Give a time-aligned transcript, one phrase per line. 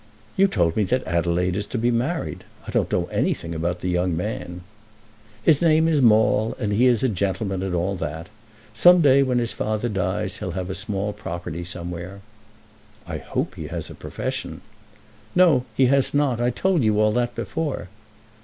[0.35, 2.43] "You told me that Adelaide is to be married.
[2.67, 4.61] I don't know anything about the young man."
[5.43, 8.27] "His name is Maule, and he is a gentleman, and all that.
[8.73, 12.21] Some day when his father dies he'll have a small property somewhere."
[13.05, 14.61] "I hope he has a profession."
[15.35, 16.41] "No, he has not.
[16.41, 17.87] I told you all that before."